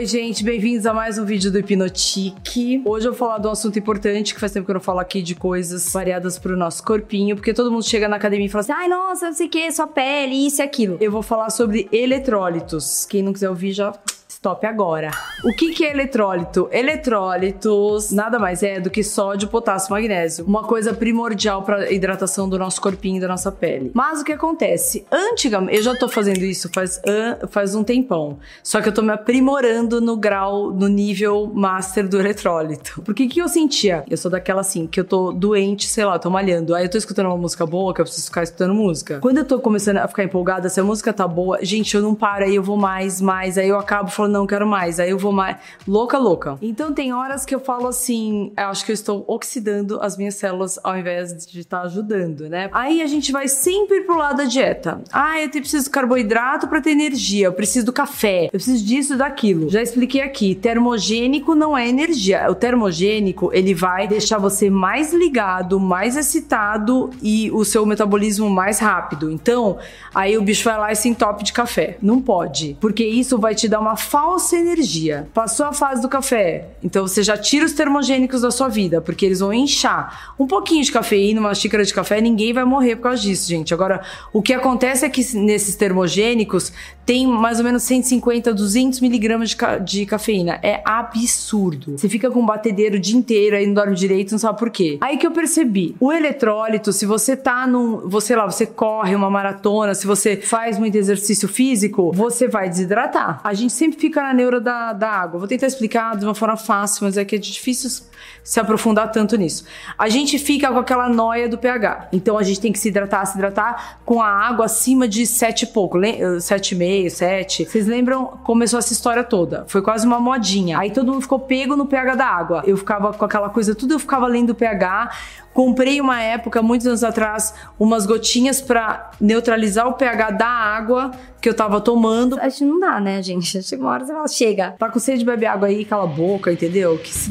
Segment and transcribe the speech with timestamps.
[0.00, 2.80] Oi, gente, bem-vindos a mais um vídeo do Hipnotique.
[2.86, 4.98] Hoje eu vou falar de um assunto importante que faz tempo que eu não falo
[4.98, 8.62] aqui de coisas variadas pro nosso corpinho, porque todo mundo chega na academia e fala
[8.62, 10.96] assim: ai, nossa, não sei o que, sua pele, isso e aquilo.
[11.02, 13.04] Eu vou falar sobre eletrólitos.
[13.04, 13.92] Quem não quiser ouvir já
[14.40, 15.10] Stop agora.
[15.44, 16.66] O que, que é eletrólito?
[16.72, 20.46] Eletrólitos nada mais é do que sódio, potássio, magnésio.
[20.46, 23.90] Uma coisa primordial para hidratação do nosso corpinho e da nossa pele.
[23.92, 25.06] Mas o que acontece?
[25.12, 27.02] Antigamente, eu já tô fazendo isso faz,
[27.50, 28.38] faz um tempão.
[28.62, 33.02] Só que eu tô me aprimorando no grau, no nível master do eletrólito.
[33.02, 34.04] Por que que eu sentia?
[34.08, 36.74] Eu sou daquela assim, que eu tô doente, sei lá, tô malhando.
[36.74, 39.18] Aí eu tô escutando uma música boa, que eu preciso ficar escutando música.
[39.20, 42.14] Quando eu tô começando a ficar empolgada, se a música tá boa, gente, eu não
[42.14, 43.58] paro, aí eu vou mais, mais.
[43.58, 44.98] Aí eu acabo falando, não quero mais.
[45.00, 45.56] Aí eu vou mais.
[45.86, 46.58] Louca, louca.
[46.62, 50.34] Então tem horas que eu falo assim, eu acho que eu estou oxidando as minhas
[50.34, 52.68] células ao invés de estar ajudando, né?
[52.72, 55.02] Aí a gente vai sempre pro lado da dieta.
[55.12, 59.16] Ah, eu preciso de carboidrato para ter energia, eu preciso do café, eu preciso disso,
[59.16, 59.68] daquilo.
[59.68, 62.46] Já expliquei aqui, termogênico não é energia.
[62.50, 68.78] O termogênico, ele vai deixar você mais ligado, mais excitado e o seu metabolismo mais
[68.78, 69.30] rápido.
[69.30, 69.78] Então,
[70.14, 71.98] aí o bicho vai lá e se entope de café.
[72.00, 75.26] Não pode, porque isso vai te dar uma falsa energia.
[75.32, 79.24] Passou a fase do café, então você já tira os termogênicos da sua vida, porque
[79.24, 80.34] eles vão inchar.
[80.38, 83.72] Um pouquinho de cafeína, uma xícara de café, ninguém vai morrer por causa disso, gente.
[83.72, 86.70] Agora, o que acontece é que nesses termogênicos
[87.06, 90.60] tem mais ou menos 150, 200 miligramas de, ca de cafeína.
[90.62, 91.96] É absurdo.
[91.96, 94.70] Você fica com um batedeiro o dia inteiro, aí não dorme direito, não sabe por
[94.70, 94.98] quê.
[95.00, 99.30] Aí que eu percebi, o eletrólito, se você tá num, você lá, você corre uma
[99.30, 103.40] maratona, se você faz muito exercício físico, você vai desidratar.
[103.42, 105.38] A gente sempre fica fica na neura da, da água.
[105.38, 108.04] Vou tentar explicar de uma forma fácil, mas é que é difícil
[108.42, 109.64] se aprofundar tanto nisso.
[109.96, 112.08] A gente fica com aquela noia do pH.
[112.12, 115.62] Então a gente tem que se hidratar, se hidratar com a água acima de 7
[115.62, 117.64] e pouco, 7,5, 7.
[117.64, 118.26] Vocês lembram?
[118.44, 119.64] Começou essa história toda.
[119.68, 120.78] Foi quase uma modinha.
[120.78, 122.62] Aí todo mundo ficou pego no pH da água.
[122.66, 125.10] Eu ficava com aquela coisa, tudo eu ficava lendo o pH.
[125.52, 131.48] Comprei uma época, muitos anos atrás, umas gotinhas para neutralizar o pH da água que
[131.48, 132.38] eu tava tomando.
[132.40, 133.62] Acho que não dá, né, gente?
[133.62, 134.74] Chega uma hora você fala, chega.
[134.78, 136.96] Tá com sede de beber água aí, cala a boca, entendeu?
[136.98, 137.30] Que se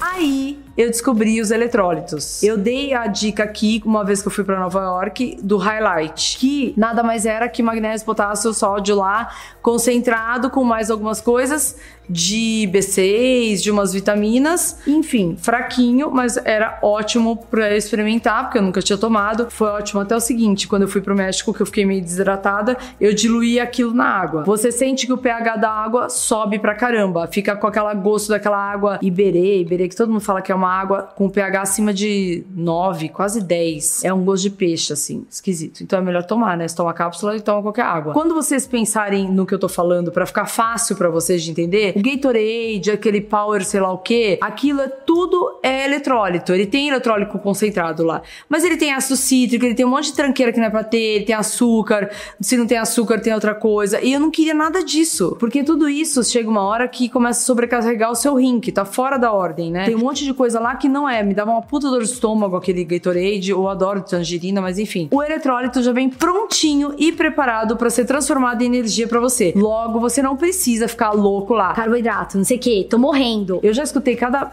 [0.00, 2.42] Aí eu descobri os eletrólitos.
[2.42, 6.38] Eu dei a dica aqui, uma vez que eu fui para Nova York, do Highlight,
[6.38, 9.30] que nada mais era que magnésio, potássio, sódio lá,
[9.62, 11.76] concentrado com mais algumas coisas
[12.10, 18.82] de B6, de umas vitaminas, enfim, fraquinho, mas era ótimo para experimentar, porque eu nunca
[18.82, 19.48] tinha tomado.
[19.48, 22.76] Foi ótimo até o seguinte, quando eu fui pro México, que eu fiquei meio desidratada,
[23.00, 24.42] eu diluí aquilo na água.
[24.42, 28.58] Você sente que o pH da água sobe pra caramba, fica com aquela gosto daquela
[28.58, 32.44] água Iberê, Iberê, que todo mundo fala que é uma água com pH acima de
[32.54, 34.04] 9, quase 10.
[34.04, 35.82] É um gosto de peixe, assim, esquisito.
[35.82, 36.66] Então é melhor tomar, né?
[36.66, 38.12] Você toma cápsula e toma qualquer água.
[38.12, 41.94] Quando vocês pensarem no que eu tô falando, para ficar fácil para vocês de entender,
[41.96, 46.52] o Gatorade, aquele Power, sei lá o que, aquilo é tudo é eletrólito.
[46.52, 48.22] Ele tem eletrólito concentrado lá.
[48.48, 50.82] Mas ele tem ácido cítrico, ele tem um monte de tranqueira que não é pra
[50.82, 52.10] ter, ele tem açúcar.
[52.40, 54.00] Se não tem açúcar, tem outra coisa.
[54.00, 55.36] E eu não queria nada disso.
[55.38, 58.84] Porque tudo isso chega uma hora que começa a sobrecarregar o seu rim, que tá
[58.84, 59.84] fora da ordem, né?
[59.84, 61.22] Tem um monte de coisa lá que não é.
[61.22, 63.50] Me dava uma puta dor de estômago aquele Gatorade.
[63.50, 65.08] Eu adoro tangerina, mas enfim.
[65.10, 69.52] O eletrólito já vem prontinho e preparado para ser transformado em energia para você.
[69.54, 71.74] Logo, você não precisa ficar louco lá.
[71.74, 73.60] Carboidrato, não sei o que, tô morrendo.
[73.62, 74.50] Eu já escutei cada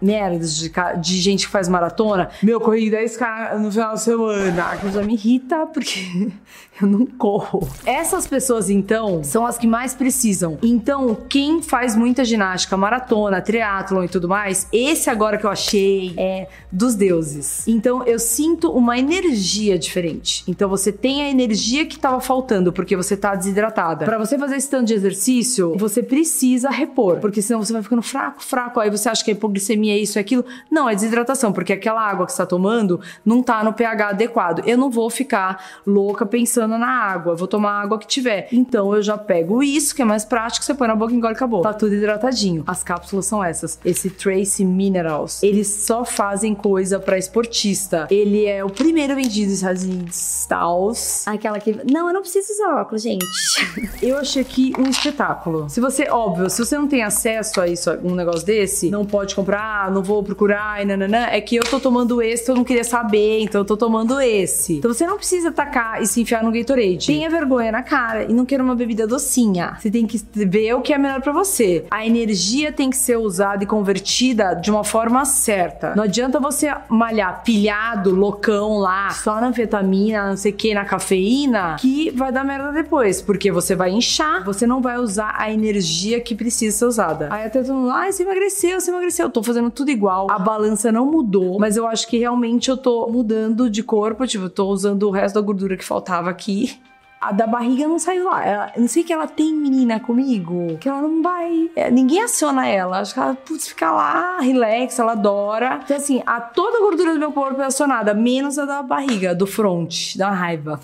[0.00, 2.30] merdas de, de gente que faz maratona.
[2.42, 4.76] Meu, corri 10k no final de semana.
[4.76, 6.30] Que já me irrita porque
[6.80, 7.66] eu não corro.
[7.84, 10.58] Essas pessoas, então, são as que mais precisam.
[10.62, 16.14] Então, quem faz muita ginástica, maratona, triatlon e tudo mais, esse agora que eu achei
[16.16, 17.66] é dos deuses.
[17.66, 20.44] Então, eu sinto uma energia diferente.
[20.46, 24.04] Então, você tem a energia que tava faltando porque você tá desidratada.
[24.04, 28.02] Para você fazer esse tanto de exercício, você precisa repor, porque senão você vai ficando
[28.02, 28.80] fraco, fraco.
[28.80, 30.44] Aí você acha que é hipoglicemia é isso, é aquilo.
[30.70, 34.62] Não, é desidratação, porque aquela água que você está tomando não tá no pH adequado.
[34.66, 38.48] Eu não vou ficar louca pensando na água, eu vou tomar a água que tiver.
[38.52, 41.34] Então eu já pego isso, que é mais prático, você põe na boca e engole
[41.34, 41.62] acabou.
[41.62, 42.64] Tá tudo hidratadinho.
[42.66, 43.78] As cápsulas são essas.
[43.84, 48.06] Esse Trace Minerals, eles só fazem coisa para esportista.
[48.10, 49.46] Ele é o primeiro vendido
[49.84, 50.46] Unidos.
[50.48, 51.26] Tals.
[51.26, 51.72] Aquela que.
[51.90, 53.24] Não, eu não preciso usar óculos, gente.
[54.02, 55.68] eu achei aqui um espetáculo.
[55.68, 59.34] Se você, óbvio, se você não tem acesso a isso, um negócio desse, não pode
[59.34, 62.64] comprar ah, não vou procurar e nananã, é que eu tô tomando esse eu não
[62.64, 64.74] queria saber, então eu tô tomando esse.
[64.74, 67.06] Então você não precisa tacar e se enfiar no Gatorade.
[67.06, 69.76] Tenha vergonha na cara e não queira uma bebida docinha.
[69.78, 71.84] Você tem que ver o que é melhor para você.
[71.90, 75.94] A energia tem que ser usada e convertida de uma forma certa.
[75.94, 80.84] Não adianta você malhar pilhado, loucão lá, só na anfetamina, não sei o que, na
[80.84, 85.50] cafeína, que vai dar merda depois, porque você vai inchar, você não vai usar a
[85.50, 87.28] energia que precisa ser usada.
[87.30, 89.26] Aí até todo mundo, ai, você emagreceu, você emagreceu.
[89.26, 92.76] Eu tô fazendo tudo igual, a balança não mudou, mas eu acho que realmente eu
[92.76, 96.78] tô mudando de corpo, tipo, eu tô usando o resto da gordura que faltava aqui
[97.20, 98.44] a da barriga não saiu lá.
[98.44, 101.70] Ela, não sei que ela tem menina comigo, que ela não vai.
[101.74, 103.00] É, ninguém aciona ela.
[103.00, 105.80] Acho que ela, putz, fica lá, relax, ela adora.
[105.82, 109.34] Então, assim, a toda a gordura do meu corpo é acionada, menos a da barriga,
[109.34, 110.78] do front, da raiva.